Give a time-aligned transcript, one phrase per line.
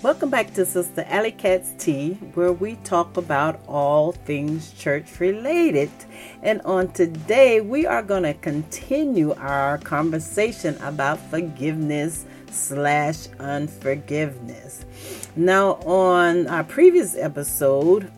[0.00, 5.90] Welcome back to Sister Alley Cat's Tea, where we talk about all things church related.
[6.40, 14.84] And on today, we are going to continue our conversation about forgiveness slash unforgiveness.
[15.34, 18.12] Now, on our previous episode,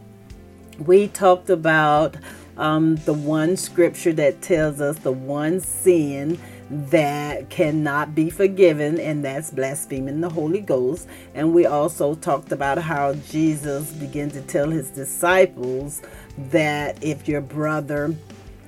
[0.85, 2.15] we talked about
[2.59, 6.39] um, the one scripture that tells us the one sin
[6.71, 11.09] that cannot be forgiven, and that's blaspheming the Holy Ghost.
[11.35, 16.01] And we also talked about how Jesus began to tell his disciples
[16.51, 18.15] that if your brother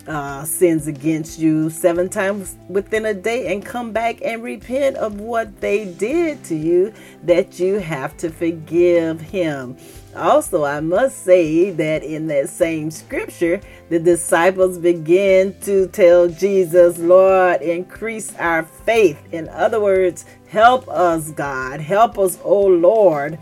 [0.07, 5.21] uh, sins against you seven times within a day and come back and repent of
[5.21, 9.77] what they did to you, that you have to forgive him.
[10.15, 16.99] Also, I must say that in that same scripture, the disciples begin to tell Jesus,
[16.99, 19.19] Lord, increase our faith.
[19.33, 21.81] In other words, help us, God.
[21.81, 23.39] Help us, oh Lord.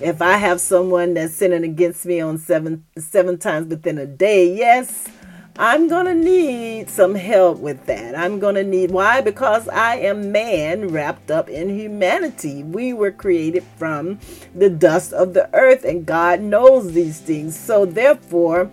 [0.00, 4.54] If I have someone that's sinning against me on seven seven times within a day,
[4.54, 5.08] yes,
[5.56, 8.18] I'm going to need some help with that.
[8.18, 9.20] I'm going to need, why?
[9.20, 12.64] Because I am man wrapped up in humanity.
[12.64, 14.18] We were created from
[14.52, 17.56] the dust of the earth, and God knows these things.
[17.56, 18.68] So, therefore,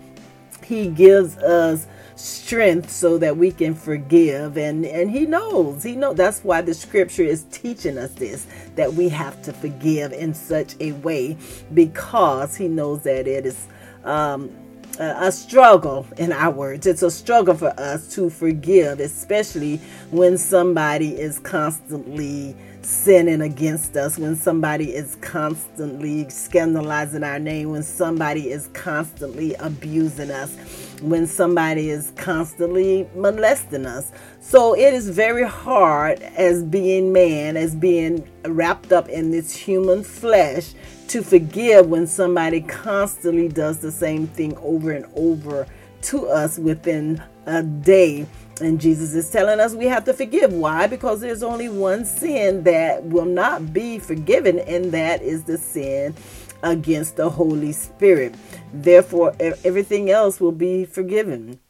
[0.64, 6.14] He gives us strength so that we can forgive and and he knows he knows
[6.14, 8.46] that's why the scripture is teaching us this
[8.76, 11.36] that we have to forgive in such a way
[11.74, 13.66] because he knows that it is
[14.04, 14.50] um
[14.98, 16.86] a struggle in our words.
[16.86, 19.76] It's a struggle for us to forgive especially
[20.10, 27.82] when somebody is constantly sinning against us when somebody is constantly scandalizing our name when
[27.82, 30.52] somebody is constantly abusing us
[31.00, 34.12] when somebody is constantly molesting us.
[34.40, 40.02] So it is very hard as being man as being wrapped up in this human
[40.02, 40.74] flesh
[41.12, 45.66] to forgive when somebody constantly does the same thing over and over
[46.00, 48.26] to us within a day.
[48.62, 50.54] And Jesus is telling us we have to forgive.
[50.54, 50.86] Why?
[50.86, 56.14] Because there's only one sin that will not be forgiven, and that is the sin
[56.62, 58.34] against the Holy Spirit.
[58.72, 61.60] Therefore, everything else will be forgiven.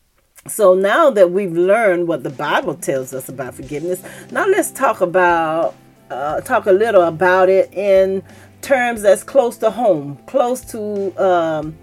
[0.47, 5.00] So now that we've learned what the Bible tells us about forgiveness, now let's talk
[5.00, 5.75] about
[6.10, 8.22] uh, talk a little about it in
[8.62, 11.77] terms that's close to home, close to um,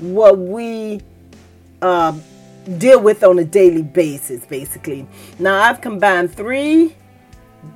[0.00, 1.00] what we
[1.80, 2.18] uh,
[2.78, 5.06] deal with on a daily basis, basically.
[5.38, 6.96] Now, I've combined three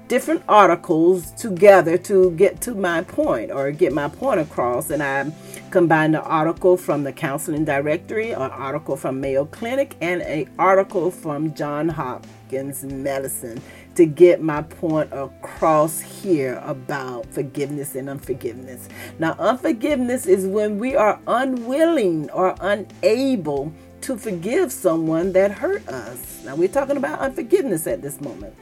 [0.09, 5.31] different articles together to get to my point or get my point across, and I
[5.71, 11.11] combined an article from the Counseling Directory, an article from Mayo Clinic, and an article
[11.11, 13.61] from John Hopkins Medicine
[13.96, 18.88] to get my point across here about forgiveness and unforgiveness.
[19.18, 26.44] Now, unforgiveness is when we are unwilling or unable to forgive someone that hurt us.
[26.44, 28.54] Now, we're talking about unforgiveness at this moment.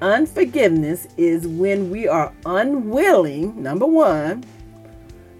[0.00, 4.44] Unforgiveness is when we are unwilling, number one,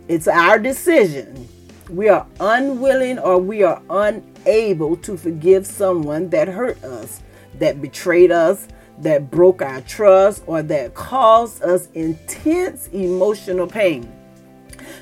[0.06, 1.48] it's our decision.
[1.90, 7.22] We are unwilling or we are unable to forgive someone that hurt us,
[7.58, 14.10] that betrayed us, that broke our trust or that caused us intense emotional pain.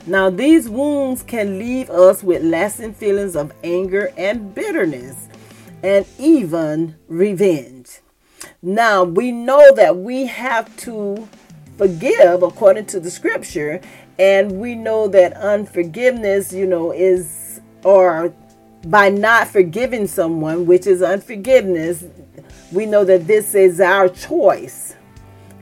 [0.06, 5.28] Now, these wounds can leave us with lasting feelings of anger and bitterness
[5.82, 8.00] and even revenge.
[8.62, 11.28] Now, we know that we have to
[11.76, 13.80] forgive according to the scripture,
[14.18, 18.34] and we know that unforgiveness, you know, is or
[18.86, 22.04] by not forgiving someone, which is unforgiveness,
[22.72, 24.96] we know that this is our choice.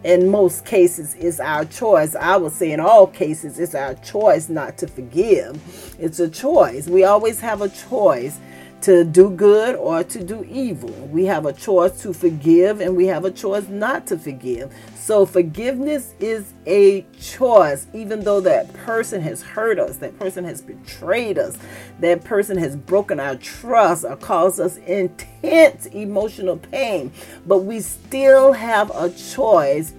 [0.04, 2.14] In most cases, it's our choice.
[2.14, 5.60] I would say in all cases, it's our choice not to forgive.
[5.98, 6.86] It's a choice.
[6.86, 8.38] We always have a choice
[8.82, 10.90] to do good or to do evil.
[11.08, 14.72] We have a choice to forgive and we have a choice not to forgive.
[14.94, 20.60] So forgiveness is a choice, even though that person has hurt us, that person has
[20.60, 21.56] betrayed us,
[22.00, 27.10] that person has broken our trust or caused us intense emotional pain.
[27.46, 29.94] But we still have a choice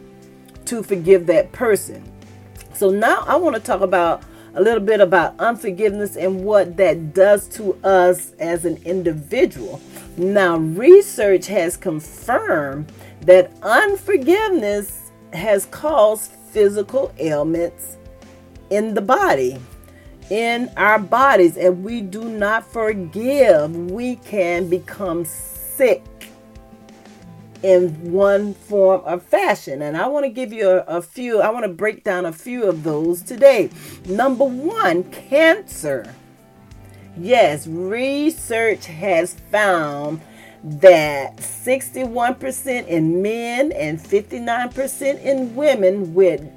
[0.66, 2.10] to forgive that person.
[2.74, 4.24] So now I want to talk about
[4.56, 9.82] a little bit about unforgiveness and what that does to us as an individual.
[10.18, 12.92] Now, research has confirmed
[13.22, 17.98] that unforgiveness has caused physical ailments
[18.70, 19.60] in the body,
[20.30, 26.04] in our bodies, and we do not forgive, we can become sick.
[27.64, 29.82] In one form or fashion.
[29.82, 32.32] And I want to give you a, a, few, I want to break down a
[32.32, 33.70] few of those today.
[34.08, 36.14] Number one, cancer.
[37.18, 40.22] Yes, research has found
[40.64, 46.50] that 61% in men and 59% in women with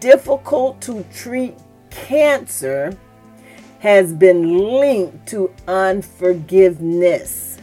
[0.00, 1.54] difficult to treat
[1.90, 2.96] cancer
[3.80, 7.58] has been linked to unforgiveness.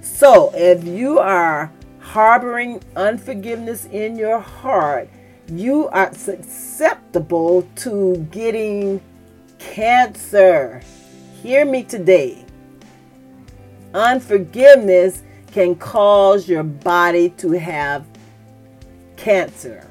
[0.00, 1.70] So, if you are
[2.06, 5.08] harboring unforgiveness in your heart,
[5.48, 9.00] you are susceptible to getting
[9.58, 10.80] cancer.
[11.42, 12.44] Hear me today.
[13.92, 15.22] Unforgiveness
[15.52, 18.06] can cause your body to have
[19.16, 19.85] cancer.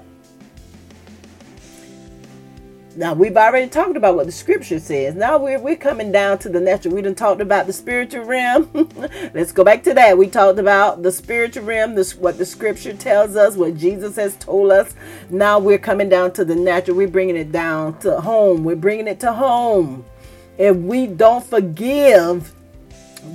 [2.97, 5.15] Now we've already talked about what the scripture says.
[5.15, 6.95] Now we're we're coming down to the natural.
[6.95, 8.69] We done talked about the spiritual realm.
[9.33, 10.17] Let's go back to that.
[10.17, 14.37] We talked about the spiritual realm, this what the scripture tells us, what Jesus has
[14.37, 14.95] told us.
[15.29, 16.95] Now we're coming down to the natural.
[16.95, 18.63] We're bringing it down to home.
[18.63, 20.05] We're bringing it to home.
[20.57, 22.53] If we don't forgive,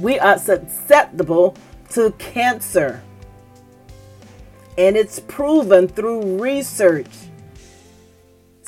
[0.01, 1.55] we are susceptible
[1.91, 3.03] to cancer.
[4.79, 7.11] And it's proven through research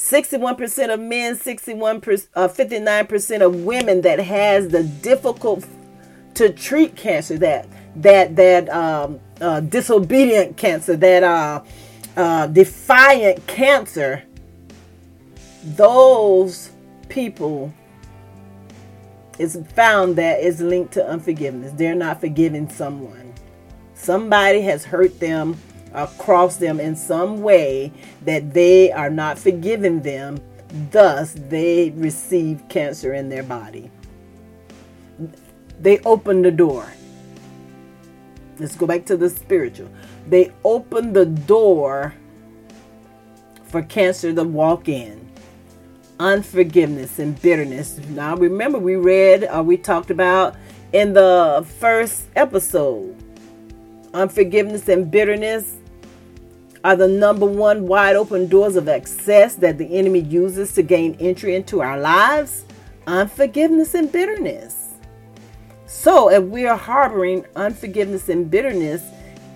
[0.02, 1.96] 61% of men, 61
[2.34, 5.64] uh, 59% of women that has the difficult
[6.34, 11.62] to treat cancer, that that that um, uh, disobedient cancer, that uh,
[12.16, 14.24] uh, defiant cancer,
[15.62, 16.70] those
[17.08, 17.72] people
[19.38, 21.72] it's found that is linked to unforgiveness.
[21.72, 23.32] They're not forgiving someone.
[23.94, 25.56] Somebody has hurt them
[25.94, 27.92] across them in some way
[28.24, 30.40] that they are not forgiving them,
[30.90, 33.90] thus, they receive cancer in their body.
[35.80, 36.92] They open the door.
[38.58, 39.90] Let's go back to the spiritual.
[40.28, 42.14] They open the door
[43.64, 45.30] for cancer to walk in.
[46.18, 47.98] Unforgiveness and bitterness.
[48.10, 50.54] Now, remember, we read, or uh, we talked about
[50.92, 53.16] in the first episode
[54.14, 55.78] unforgiveness and bitterness
[56.84, 61.16] are the number one wide open doors of access that the enemy uses to gain
[61.20, 62.64] entry into our lives
[63.06, 64.94] unforgiveness and bitterness.
[65.86, 69.02] So, if we are harboring unforgiveness and bitterness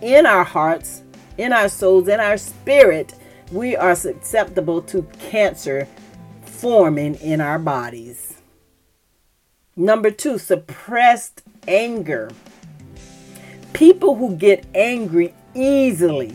[0.03, 1.03] in our hearts,
[1.39, 3.15] in our souls, in our spirit,
[3.53, 5.89] we are susceptible to cancer
[6.43, 8.35] forming in our bodies.
[9.77, 12.31] Number two, suppressed anger.
[13.73, 16.35] People who get angry easily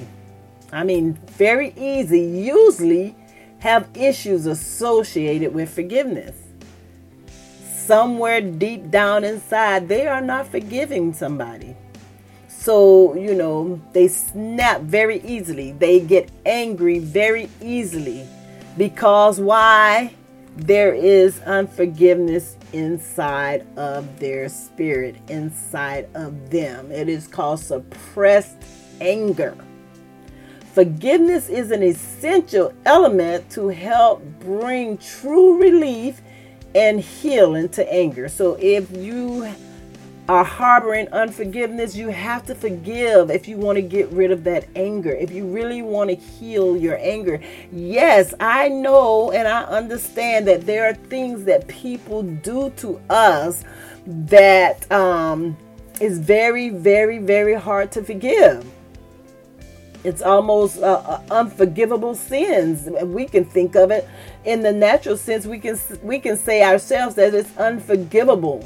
[0.71, 3.15] I mean, very easy, usually
[3.59, 6.35] have issues associated with forgiveness.
[7.73, 11.75] Somewhere deep down inside, they are not forgiving somebody.
[12.47, 15.71] So, you know, they snap very easily.
[15.73, 18.25] They get angry very easily.
[18.77, 20.13] Because why?
[20.57, 26.91] There is unforgiveness inside of their spirit, inside of them.
[26.91, 28.57] It is called suppressed
[28.99, 29.55] anger.
[30.73, 36.21] Forgiveness is an essential element to help bring true relief
[36.73, 38.29] and healing to anger.
[38.29, 39.53] So if you
[40.29, 44.65] are harboring unforgiveness, you have to forgive if you want to get rid of that
[44.77, 45.11] anger.
[45.11, 47.41] If you really want to heal your anger.
[47.73, 53.65] Yes, I know and I understand that there are things that people do to us
[54.05, 55.57] that um,
[55.99, 58.65] is very, very, very hard to forgive
[60.03, 62.89] it's almost uh, uh, unforgivable sins.
[63.03, 64.07] We can think of it
[64.45, 65.45] in the natural sense.
[65.45, 68.65] We can we can say ourselves that it's unforgivable.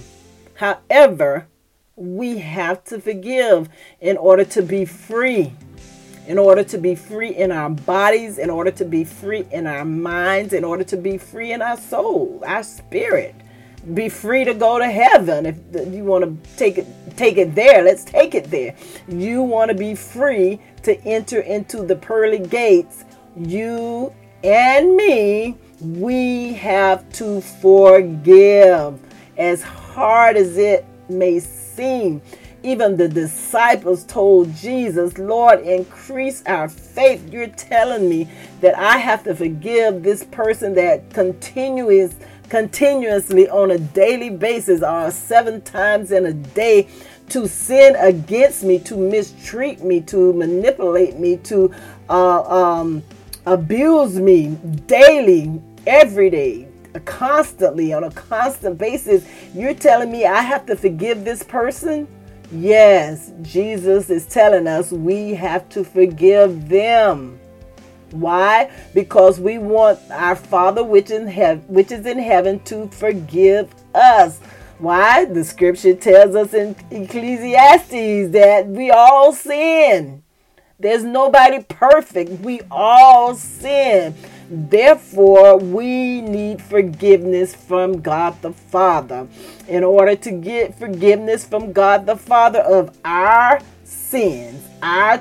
[0.56, 1.48] However,
[1.96, 5.54] we have to forgive in order to be free.
[6.28, 9.86] In order to be free in our bodies, in order to be free in our
[9.86, 13.36] minds, in order to be free in our soul, our spirit
[13.94, 15.46] be free to go to heaven.
[15.46, 18.76] If you want to take it take it there let's take it there.
[19.08, 23.06] You want to be free to enter into the pearly gates.
[23.36, 24.14] You
[24.44, 29.00] and me we have to forgive.
[29.38, 32.22] As hard as it may seem
[32.66, 37.32] even the disciples told Jesus, Lord, increase our faith.
[37.32, 38.28] You're telling me
[38.62, 42.16] that I have to forgive this person that continues
[42.50, 46.88] continuously on a daily basis or seven times in a day
[47.30, 51.74] to sin against me, to mistreat me, to manipulate me, to
[52.10, 53.04] uh, um,
[53.46, 56.68] abuse me daily, every day,
[57.06, 59.26] constantly, on a constant basis.
[59.54, 62.08] You're telling me I have to forgive this person?
[62.52, 67.40] Yes, Jesus is telling us we have to forgive them.
[68.20, 68.72] Why?
[68.94, 71.28] Because we want our Father which in
[71.68, 74.40] which is in heaven to forgive us.
[74.78, 75.26] Why?
[75.26, 80.24] The scripture tells us in Ecclesiastes that we all sin.
[80.78, 82.42] There's nobody perfect.
[82.42, 84.14] We all sin.
[84.50, 89.28] Therefore, we need forgiveness from God the Father.
[89.68, 95.18] In order to get forgiveness from God the Father of our sins, our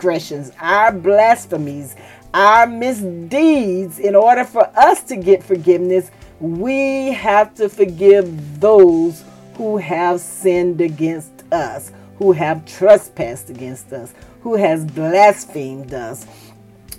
[0.00, 1.94] transgressions, our blasphemies,
[2.32, 9.76] our misdeeds, in order for us to get forgiveness, we have to forgive those who
[9.76, 16.26] have sinned against us, who have trespassed against us, who has blasphemed us,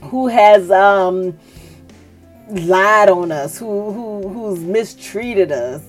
[0.03, 1.38] who has um,
[2.50, 5.81] lied on us, who, who who's mistreated us.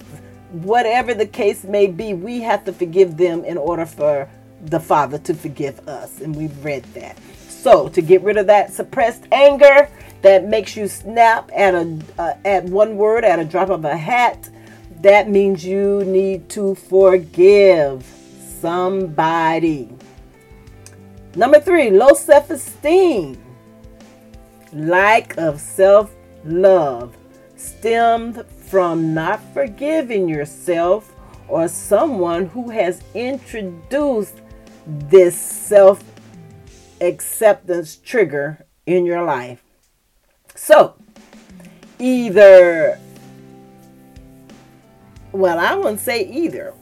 [0.52, 4.28] Whatever the case may be, we have to forgive them in order for
[4.62, 6.20] the Father to forgive us.
[6.20, 7.18] And we've read that.
[7.48, 9.88] So, to get rid of that suppressed anger
[10.22, 13.96] that makes you snap at a uh, at one word at a drop of a
[13.96, 14.48] hat,
[15.02, 18.04] that means you need to forgive
[18.60, 19.88] somebody.
[21.34, 23.42] Number 3, low self-esteem.
[24.72, 27.16] Lack of self-love
[27.56, 31.14] stemmed from not forgiving yourself
[31.48, 34.41] or someone who has introduced
[34.86, 36.02] this self
[37.00, 39.62] acceptance trigger in your life.
[40.54, 40.94] So,
[41.98, 42.98] either,
[45.32, 46.74] well, I wouldn't say either.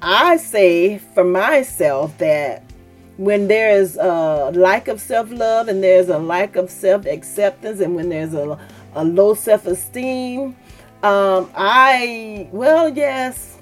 [0.00, 2.62] I say for myself that
[3.16, 7.80] when there is a lack of self love and there's a lack of self acceptance,
[7.80, 8.58] and when there's a,
[8.94, 10.56] a low self esteem,
[11.02, 13.58] um, I, well, yes,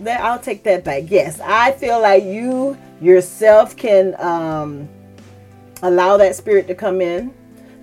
[0.00, 1.04] that I'll take that back.
[1.08, 4.88] Yes, I feel like you yourself can um,
[5.82, 7.32] allow that spirit to come in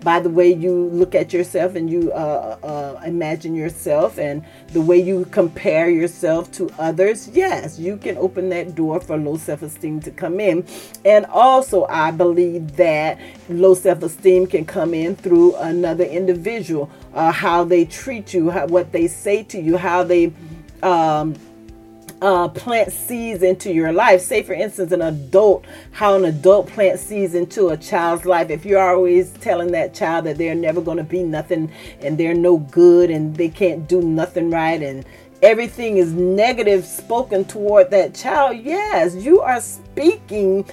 [0.03, 4.81] by the way you look at yourself and you uh, uh, imagine yourself and the
[4.81, 9.61] way you compare yourself to others, yes, you can open that door for low self
[9.61, 10.65] esteem to come in.
[11.05, 17.31] And also, I believe that low self esteem can come in through another individual, uh,
[17.31, 20.33] how they treat you, how, what they say to you, how they.
[20.81, 21.35] Um,
[22.21, 24.21] uh, plant seeds into your life.
[24.21, 28.49] Say, for instance, an adult, how an adult plants seeds into a child's life.
[28.49, 32.35] If you're always telling that child that they're never going to be nothing and they're
[32.35, 35.03] no good and they can't do nothing right and
[35.41, 40.63] everything is negative spoken toward that child, yes, you are speaking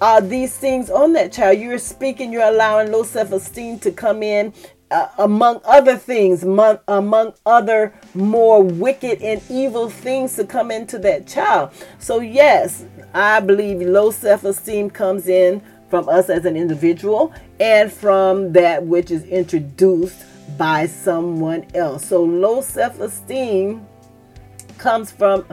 [0.00, 1.58] uh, these things on that child.
[1.58, 4.52] You're speaking, you're allowing low self esteem to come in
[4.90, 10.98] uh, among other things, among, among other more wicked and evil things to come into
[10.98, 11.70] that child.
[11.98, 17.92] So, yes, I believe low self esteem comes in from us as an individual and
[17.92, 20.24] from that which is introduced
[20.58, 22.06] by someone else.
[22.06, 23.86] So, low self esteem
[24.78, 25.44] comes from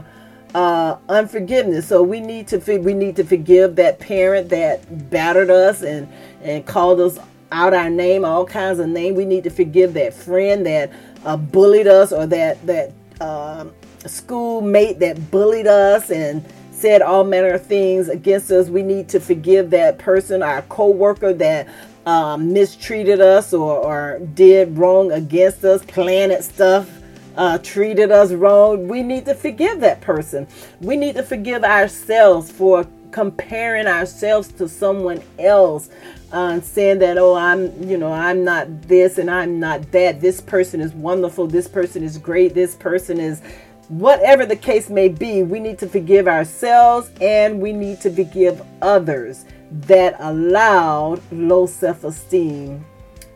[0.53, 1.87] uh, unforgiveness.
[1.87, 6.07] So we need to we need to forgive that parent that battered us and
[6.41, 7.17] and called us
[7.53, 9.15] out our name, all kinds of name.
[9.15, 10.91] We need to forgive that friend that
[11.23, 12.91] uh, bullied us or that that
[13.21, 13.65] uh,
[14.05, 18.67] schoolmate that bullied us and said all manner of things against us.
[18.67, 21.69] We need to forgive that person, our co-worker that
[22.05, 26.89] um, mistreated us or, or did wrong against us, planted stuff.
[27.35, 30.45] Uh, treated us wrong, we need to forgive that person.
[30.81, 35.89] We need to forgive ourselves for comparing ourselves to someone else
[36.33, 40.19] uh, saying that oh i'm you know i'm not this and i'm not that.
[40.19, 41.47] This person is wonderful.
[41.47, 42.53] This person is great.
[42.53, 43.41] This person is
[43.87, 45.43] whatever the case may be.
[45.43, 52.83] We need to forgive ourselves and we need to forgive others that allowed low self-esteem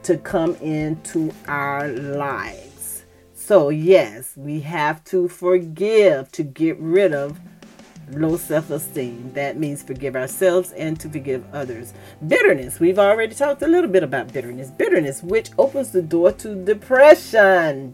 [0.04, 3.06] to come into our lives.
[3.34, 7.40] So yes we have to forgive to get rid of
[8.12, 9.32] low self esteem.
[9.34, 11.94] That means forgive ourselves and to forgive others.
[12.26, 12.80] Bitterness.
[12.80, 14.72] We've already talked a little bit about bitterness.
[14.72, 17.94] Bitterness, which opens the door to depression.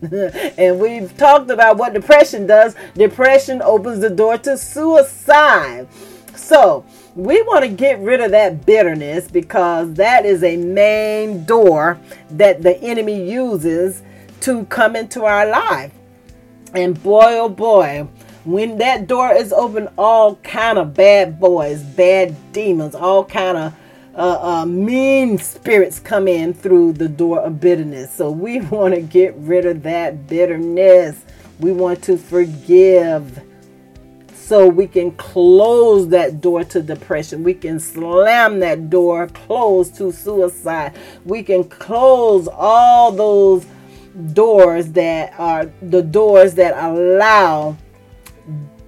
[0.12, 2.74] and we've talked about what depression does.
[2.94, 5.88] Depression opens the door to suicide.
[6.34, 11.98] So, we want to get rid of that bitterness because that is a main door
[12.30, 14.02] that the enemy uses
[14.40, 15.92] to come into our life.
[16.72, 18.08] And boy, oh boy,
[18.44, 23.74] when that door is open all kind of bad boys bad demons all kind of
[24.14, 29.00] uh, uh, mean spirits come in through the door of bitterness so we want to
[29.00, 31.24] get rid of that bitterness
[31.58, 33.42] we want to forgive
[34.50, 37.44] so we can close that door to depression.
[37.44, 40.98] We can slam that door closed to suicide.
[41.24, 43.64] We can close all those
[44.32, 47.76] doors that are the doors that allow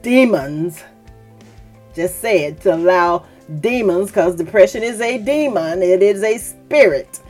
[0.02, 0.82] demons.
[1.94, 3.25] Just say it to allow
[3.61, 5.82] demons because depression is a demon.
[5.82, 7.21] It is a spirit.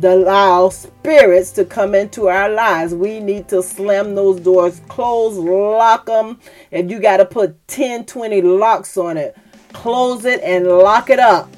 [0.00, 2.94] To allow spirits to come into our lives.
[2.94, 8.06] We need to slam those doors close lock them if you got to put 10
[8.06, 9.36] 20 locks on it
[9.72, 11.48] close it and lock it up.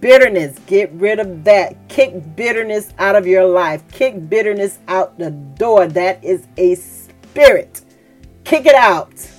[0.00, 1.76] Bitterness get rid of that.
[1.88, 3.82] Kick bitterness out of your life.
[3.90, 5.86] Kick bitterness out the door.
[5.86, 7.82] That is a spirit.
[8.44, 9.31] Kick it out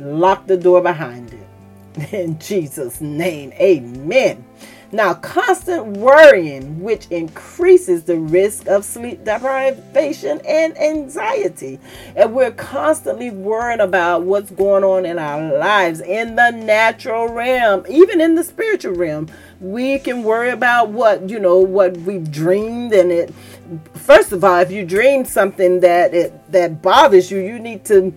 [0.00, 4.44] lock the door behind it in jesus name amen
[4.92, 11.78] now, constant worrying, which increases the risk of sleep deprivation and anxiety.
[12.16, 17.84] And we're constantly worrying about what's going on in our lives in the natural realm,
[17.88, 19.28] even in the spiritual realm.
[19.60, 23.32] We can worry about what, you know, what we've dreamed and it
[23.94, 28.12] first of all, if you dream something that it that bothers you, you need to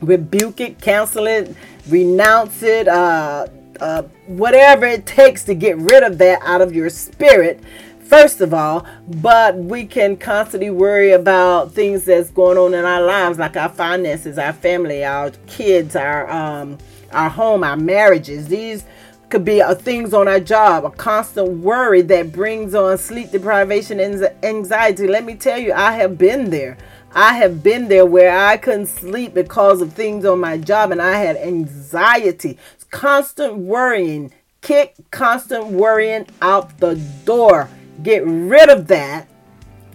[0.00, 1.54] rebuke it, cancel it,
[1.88, 3.46] renounce it, uh
[3.80, 7.62] uh, whatever it takes to get rid of that out of your spirit
[8.08, 8.86] first of all.
[9.06, 13.68] But we can constantly worry about things that's going on in our lives like our
[13.68, 16.78] finances our family our kids our um
[17.12, 18.48] our home our marriages.
[18.48, 18.84] These
[19.28, 24.00] could be uh, things on our job a constant worry that brings on sleep deprivation
[24.00, 25.06] and anxiety.
[25.06, 26.78] Let me tell you i have been there
[27.14, 31.00] I have been there where I couldn't sleep because of things on my job and
[31.00, 32.58] I had anxiety
[32.90, 34.32] constant worrying.
[34.60, 37.68] Kick constant worrying out the door.
[38.02, 39.28] Get rid of that,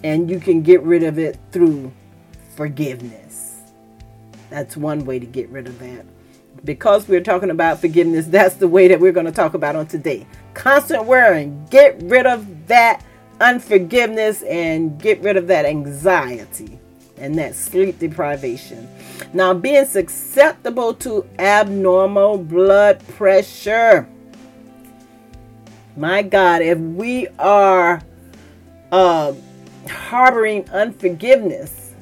[0.04, 1.92] and you can get rid of it through
[2.56, 3.62] forgiveness.
[4.50, 6.06] That's one way to get rid of that.
[6.64, 9.88] Because we're talking about forgiveness, that's the way that we're going to talk about on
[9.88, 10.26] today.
[10.54, 11.66] Constant worrying.
[11.70, 13.04] Get rid of that
[13.42, 16.80] unforgiveness and get rid of that anxiety
[17.24, 18.88] and that sleep deprivation.
[19.34, 24.08] Now, being susceptible to abnormal blood pressure.
[25.96, 28.02] My God, if we are
[28.92, 29.34] uh,
[29.88, 31.94] harboring unforgiveness,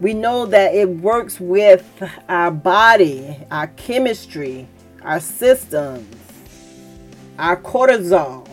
[0.00, 1.86] we know that it works with
[2.28, 4.66] our body, our chemistry,
[5.02, 6.16] our systems,
[7.38, 8.48] our cortisol.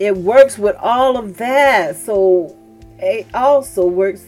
[0.00, 1.96] It works with all of that.
[1.96, 2.57] So
[2.98, 4.24] it also works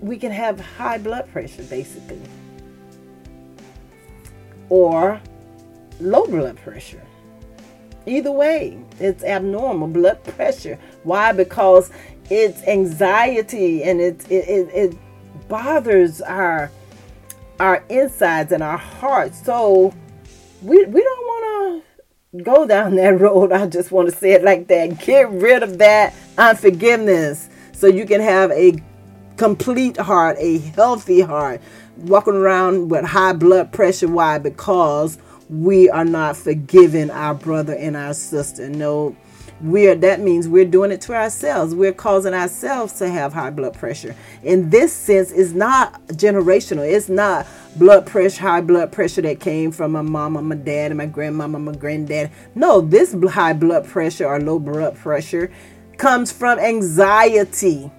[0.00, 2.20] we can have high blood pressure basically.
[4.68, 5.20] Or
[6.00, 7.02] low blood pressure.
[8.06, 10.78] Either way it's abnormal blood pressure.
[11.02, 11.32] Why?
[11.32, 11.90] Because
[12.30, 14.98] it's anxiety and it it, it, it
[15.48, 16.70] bothers our
[17.60, 19.44] our insides and our hearts.
[19.44, 19.92] So
[20.62, 21.84] we we don't want
[22.34, 23.52] to go down that road.
[23.52, 25.00] I just want to say it like that.
[25.00, 27.47] Get rid of that unforgiveness
[27.78, 28.74] so you can have a
[29.36, 31.60] complete heart, a healthy heart,
[31.96, 34.08] walking around with high blood pressure.
[34.08, 34.38] Why?
[34.38, 35.16] Because
[35.48, 38.68] we are not forgiving our brother and our sister.
[38.68, 39.16] No,
[39.60, 41.72] we're that means we're doing it to ourselves.
[41.72, 44.16] We're causing ourselves to have high blood pressure.
[44.42, 46.84] In this sense, it's not generational.
[46.84, 50.98] It's not blood pressure, high blood pressure that came from my mama, my dad, and
[50.98, 52.32] my grandmama, my granddad.
[52.56, 55.52] No, this high blood pressure or low blood pressure
[55.98, 57.90] comes from anxiety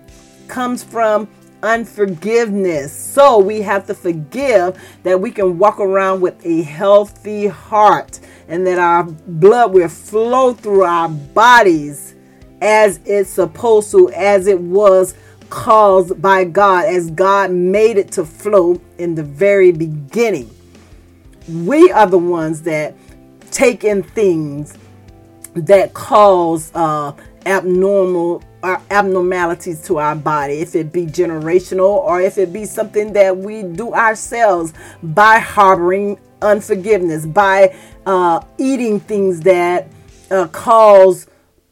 [0.47, 1.27] comes from
[1.63, 2.93] unforgiveness.
[2.93, 8.65] So we have to forgive that we can walk around with a healthy heart and
[8.65, 12.15] that our blood will flow through our bodies
[12.61, 15.15] as it's supposed to, as it was
[15.49, 20.49] caused by God, as God made it to flow in the very beginning.
[21.47, 22.95] We are the ones that
[23.51, 24.77] take in things
[25.53, 27.13] that cause uh,
[27.49, 33.13] abnormal our abnormalities to our body, if it be generational or if it be something
[33.13, 39.87] that we do ourselves by harboring unforgiveness, by uh, eating things that
[40.29, 41.27] uh, cause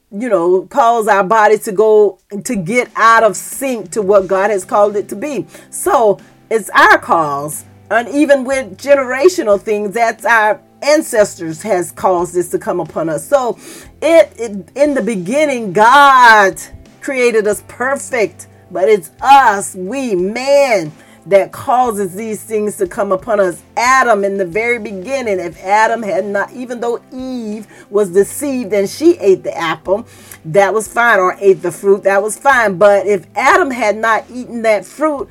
[0.10, 4.50] you know cause our body to go to get out of sync to what God
[4.50, 5.46] has called it to be.
[5.70, 12.50] So it's our cause, and even with generational things, that's our ancestors has caused this
[12.50, 13.28] to come upon us.
[13.28, 13.58] So
[14.02, 16.60] it, it in the beginning, God
[17.02, 20.92] created us perfect, but it's us, we, man,
[21.28, 23.62] that causes these things to come upon us.
[23.76, 28.90] Adam, in the very beginning, if Adam had not, even though Eve was deceived and
[28.90, 30.08] she ate the apple,
[30.46, 32.78] that was fine, or ate the fruit, that was fine.
[32.78, 35.28] But if Adam had not eaten that fruit,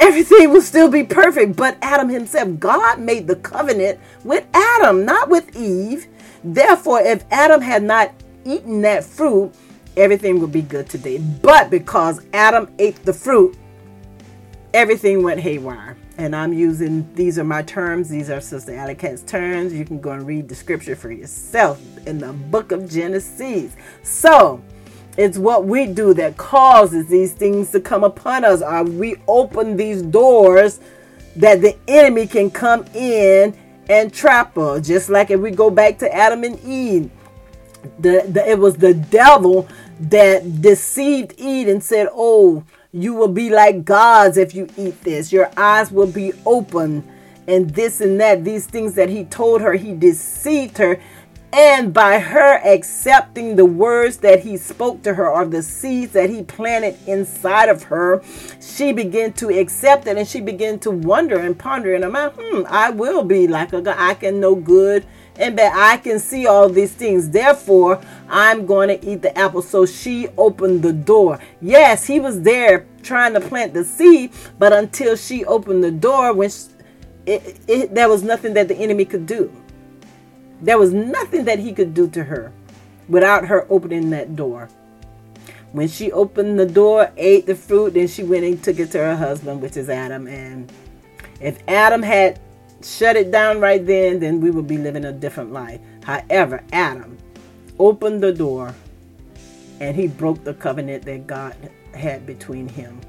[0.00, 1.56] everything will still be perfect.
[1.56, 6.06] But Adam himself, God made the covenant with Adam, not with Eve.
[6.44, 8.12] Therefore, if Adam had not
[8.44, 9.52] eaten that fruit,
[9.96, 11.18] everything would be good today.
[11.18, 13.56] But because Adam ate the fruit,
[14.72, 15.96] everything went haywire.
[16.16, 19.72] And I'm using these are my terms, these are Sister Alley terms.
[19.72, 23.76] You can go and read the scripture for yourself in the book of Genesis.
[24.02, 24.60] So,
[25.18, 28.62] it's what we do that causes these things to come upon us.
[28.62, 30.78] Or we open these doors
[31.34, 33.52] that the enemy can come in
[33.90, 34.86] and trap us.
[34.86, 37.10] Just like if we go back to Adam and Eve,
[37.98, 43.50] the, the it was the devil that deceived Eve and said, "Oh, you will be
[43.50, 45.32] like gods if you eat this.
[45.32, 47.02] Your eyes will be open."
[47.48, 51.00] And this and that, these things that he told her, he deceived her
[51.52, 56.28] and by her accepting the words that he spoke to her or the seeds that
[56.28, 58.22] he planted inside of her,
[58.60, 62.34] she began to accept it and she began to wonder and ponder in her mind,
[62.36, 63.96] hmm, I will be like a God.
[63.98, 65.06] I can know good
[65.36, 65.72] and bad.
[65.74, 67.30] I can see all these things.
[67.30, 69.62] Therefore, I'm going to eat the apple.
[69.62, 71.38] So she opened the door.
[71.62, 76.34] Yes, he was there trying to plant the seed, but until she opened the door,
[76.34, 76.64] when she,
[77.24, 79.50] it, it, there was nothing that the enemy could do.
[80.60, 82.52] There was nothing that he could do to her
[83.08, 84.68] without her opening that door.
[85.72, 88.98] When she opened the door, ate the fruit, then she went and took it to
[88.98, 90.26] her husband, which is Adam.
[90.26, 90.72] And
[91.40, 92.40] if Adam had
[92.82, 95.80] shut it down right then, then we would be living a different life.
[96.04, 97.18] However, Adam
[97.78, 98.74] opened the door
[99.80, 101.54] and he broke the covenant that God
[101.94, 103.00] had between him.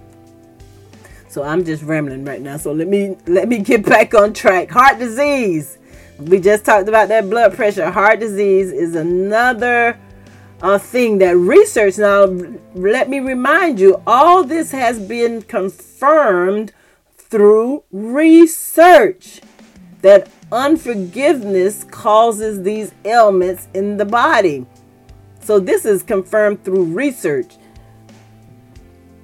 [1.29, 2.57] So I'm just rambling right now.
[2.57, 4.69] So let me let me get back on track.
[4.69, 5.77] Heart disease
[6.19, 7.89] we just talked about that blood pressure.
[7.89, 9.97] Heart disease is another
[10.61, 11.97] uh, thing that research.
[11.97, 12.25] Now,
[12.75, 16.73] let me remind you, all this has been confirmed
[17.17, 19.39] through research
[20.01, 24.65] that unforgiveness causes these ailments in the body.
[25.41, 27.55] So, this is confirmed through research.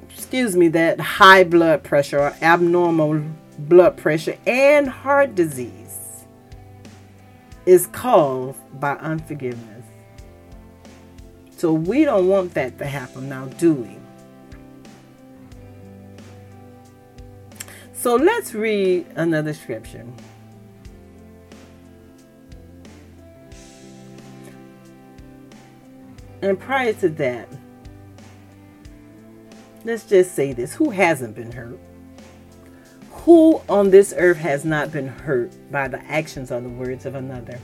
[0.10, 3.22] Excuse me, that high blood pressure or abnormal
[3.60, 5.85] blood pressure and heart disease
[7.66, 9.86] is caused by unforgiveness.
[11.58, 13.98] So we don't want that to happen now, do we?
[17.94, 20.06] So let's read another scripture.
[26.42, 27.50] And prior to that,
[29.84, 31.80] let's just say this who hasn't been hurt?
[33.26, 37.16] Who on this earth has not been hurt by the actions or the words of
[37.16, 37.60] another?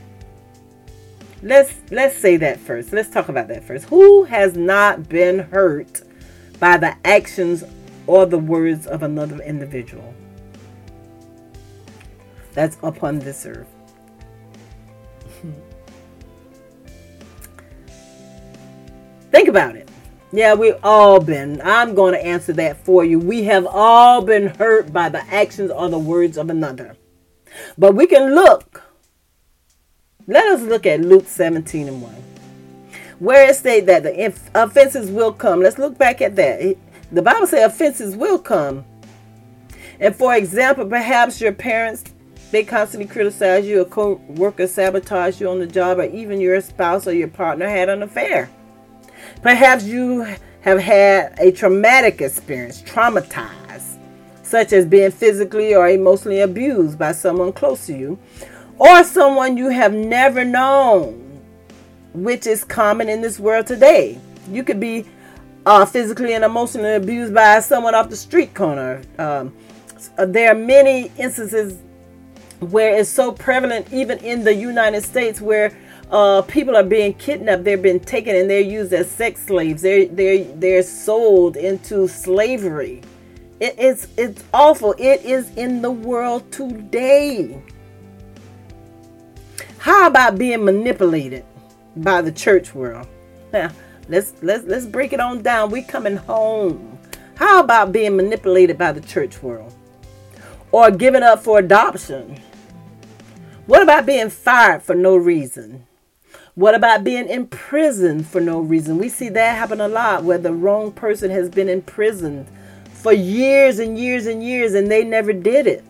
[1.43, 2.91] Let's let's say that first.
[2.91, 3.85] Let's talk about that first.
[3.89, 6.01] Who has not been hurt
[6.59, 7.63] by the actions
[8.07, 10.15] or the words of another individual?
[12.53, 13.69] That's upon this earth.
[19.29, 19.90] Think about it.
[20.31, 21.61] Yeah, we've all been.
[21.61, 23.19] I'm going to answer that for you.
[23.19, 26.95] We have all been hurt by the actions or the words of another.
[27.77, 28.83] But we can look.
[30.27, 32.13] Let us look at Luke 17 and 1.
[33.19, 35.61] Where it states that the offenses will come.
[35.61, 36.77] Let's look back at that.
[37.11, 38.85] The Bible says offenses will come.
[39.99, 42.05] And for example, perhaps your parents
[42.51, 47.07] they constantly criticize you, a co-worker sabotage you on the job, or even your spouse
[47.07, 48.49] or your partner had an affair.
[49.41, 50.27] Perhaps you
[50.61, 53.97] have had a traumatic experience, traumatized,
[54.43, 58.19] such as being physically or emotionally abused by someone close to you,
[58.77, 61.41] or someone you have never known,
[62.13, 64.19] which is common in this world today.
[64.49, 65.05] You could be
[65.65, 69.01] uh, physically and emotionally abused by someone off the street corner.
[69.17, 69.53] Um,
[70.17, 71.79] there are many instances
[72.59, 75.71] where it's so prevalent, even in the United States, where
[76.11, 77.63] uh, people are being kidnapped.
[77.63, 79.81] They're being taken and they're used as sex slaves.
[79.81, 83.01] They're they're they're sold into slavery.
[83.61, 84.93] It, it's it's awful.
[84.97, 87.61] It is in the world today.
[89.77, 91.45] How about being manipulated
[91.95, 93.07] by the church world?
[93.53, 93.71] Now,
[94.09, 95.71] let's let's let's break it on down.
[95.71, 96.99] We're coming home.
[97.35, 99.73] How about being manipulated by the church world?
[100.73, 102.39] Or given up for adoption?
[103.65, 105.85] What about being fired for no reason?
[106.55, 108.97] What about being in prison for no reason?
[108.97, 112.47] We see that happen a lot where the wrong person has been imprisoned
[112.91, 115.85] for years and years and years and they never did it.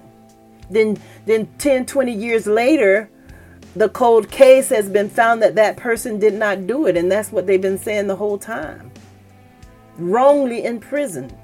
[0.69, 3.09] Then then 10 20 years later
[3.75, 7.31] the cold case has been found that that person did not do it and that's
[7.31, 8.91] what they've been saying the whole time.
[9.97, 11.35] Wrongly imprisoned.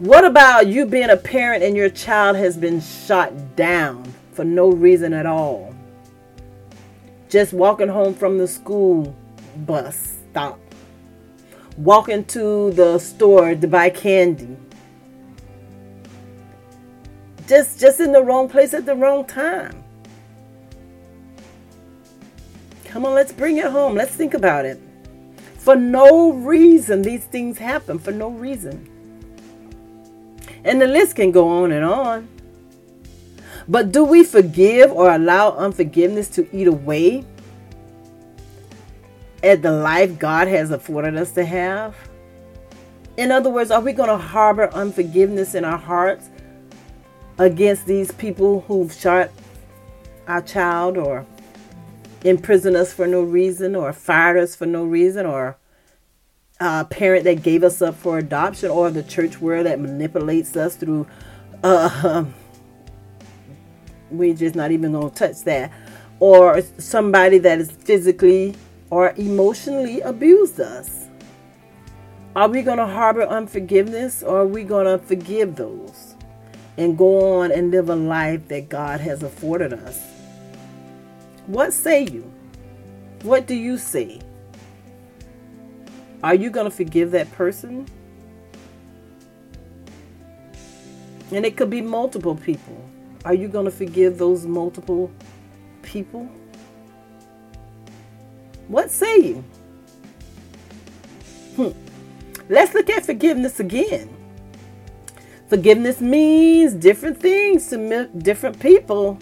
[0.00, 4.70] What about you being a parent and your child has been shot down for no
[4.70, 5.69] reason at all?
[7.30, 9.14] Just walking home from the school
[9.58, 10.58] bus stop,
[11.76, 14.56] walking to the store to buy candy.
[17.46, 19.84] Just just in the wrong place at the wrong time.
[22.86, 23.94] Come on, let's bring it home.
[23.94, 24.80] Let's think about it.
[25.56, 28.88] For no reason, these things happen for no reason.
[30.64, 32.28] And the list can go on and on.
[33.70, 37.24] But do we forgive or allow unforgiveness to eat away
[39.44, 41.94] at the life God has afforded us to have?
[43.16, 46.30] In other words, are we going to harbor unforgiveness in our hearts
[47.38, 49.30] against these people who've shot
[50.26, 51.24] our child or
[52.24, 55.56] imprisoned us for no reason or fired us for no reason or
[56.58, 60.74] a parent that gave us up for adoption or the church world that manipulates us
[60.74, 61.06] through
[61.62, 62.24] uh,
[64.10, 65.72] we're just not even going to touch that.
[66.18, 68.54] Or somebody that is physically
[68.90, 71.06] or emotionally abused us.
[72.36, 76.14] Are we going to harbor unforgiveness or are we going to forgive those
[76.76, 80.00] and go on and live a life that god has afforded us?
[81.46, 82.30] What say you?
[83.22, 84.20] What do you say?
[86.22, 87.86] Are you going to forgive that person?
[91.32, 92.80] And it could be multiple people.
[93.24, 95.10] Are you going to forgive those multiple
[95.82, 96.28] people?
[98.68, 99.44] What say you?
[101.56, 101.70] Hmm.
[102.48, 104.08] Let's look at forgiveness again.
[105.48, 109.18] Forgiveness means different things to different people.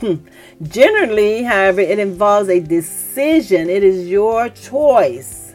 [0.00, 0.16] Hmm.
[0.62, 3.68] Generally, however, it involves a decision.
[3.68, 5.54] It is your choice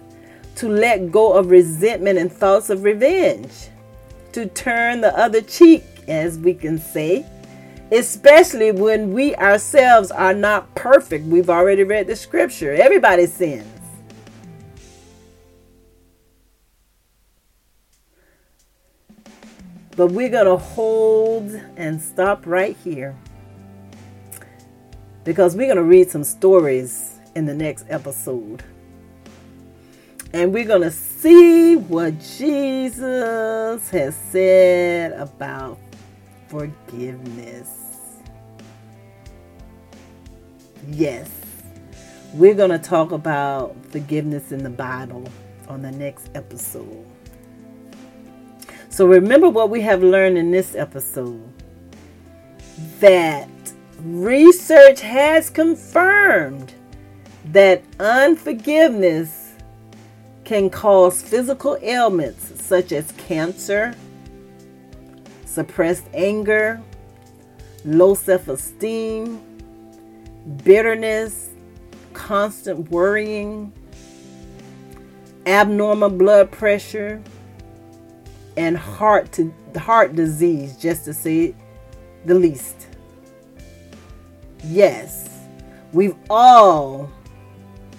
[0.55, 3.69] to let go of resentment and thoughts of revenge,
[4.33, 7.25] to turn the other cheek, as we can say,
[7.93, 11.25] especially when we ourselves are not perfect.
[11.25, 12.73] We've already read the scripture.
[12.73, 13.67] Everybody sins.
[19.95, 23.15] But we're going to hold and stop right here
[25.23, 28.63] because we're going to read some stories in the next episode.
[30.33, 35.77] And we're going to see what Jesus has said about
[36.47, 37.82] forgiveness.
[40.87, 41.29] Yes,
[42.33, 45.27] we're going to talk about forgiveness in the Bible
[45.69, 47.05] on the next episode.
[48.89, 51.41] So remember what we have learned in this episode
[52.99, 53.49] that
[54.01, 56.73] research has confirmed
[57.45, 59.53] that unforgiveness
[60.43, 63.95] can cause physical ailments such as cancer,
[65.45, 66.81] suppressed anger,
[67.85, 69.41] low self esteem,
[70.63, 71.49] bitterness,
[72.13, 73.71] constant worrying,
[75.45, 77.21] abnormal blood pressure,
[78.55, 81.55] and heart to heart disease, just to say
[82.25, 82.87] the least.
[84.63, 85.29] Yes,
[85.91, 87.09] we've all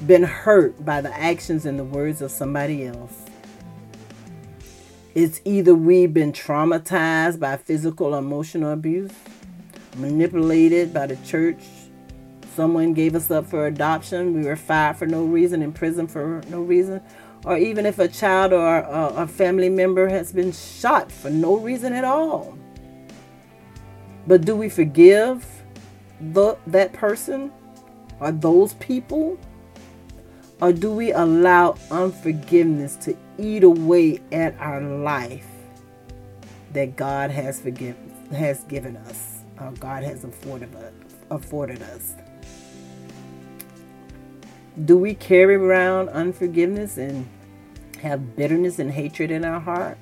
[0.07, 3.24] been hurt by the actions and the words of somebody else.
[5.14, 9.12] It's either we've been traumatized by physical or emotional abuse,
[9.96, 11.62] manipulated by the church,
[12.55, 16.43] someone gave us up for adoption, we were fired for no reason, in prison for
[16.49, 17.01] no reason,
[17.45, 21.57] or even if a child or a, a family member has been shot for no
[21.57, 22.57] reason at all.
[24.27, 25.45] But do we forgive
[26.33, 27.53] the, that person
[28.21, 29.38] or those people?
[30.61, 35.47] Or do we allow unforgiveness to eat away at our life
[36.73, 40.93] that God has forgiven has given us, or God has afforded us,
[41.31, 42.14] afforded us?
[44.82, 47.28] Do we carry around unforgiveness and
[48.00, 49.98] have bitterness and hatred in our heart?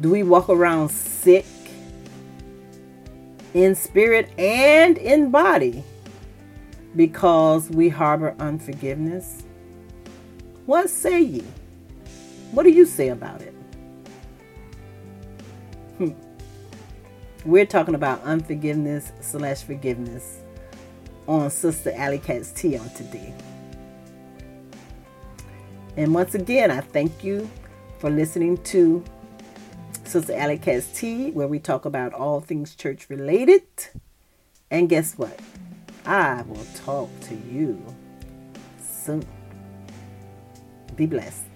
[0.00, 1.44] Do we walk around sick
[3.52, 5.84] in spirit and in body?
[6.96, 9.42] because we harbor unforgiveness?
[10.66, 11.44] What say ye?
[12.52, 13.54] What do you say about it?
[15.98, 16.10] Hmm.
[17.44, 20.40] We're talking about unforgiveness slash forgiveness
[21.26, 23.34] on Sister Alley Cat's Tea on today.
[25.96, 27.48] And once again, I thank you
[27.98, 29.04] for listening to
[30.04, 33.62] Sister Alley Cat's Tea, where we talk about all things church related.
[34.70, 35.38] And guess what?
[36.04, 37.82] I will talk to you
[38.80, 39.24] soon.
[40.96, 41.53] Be blessed.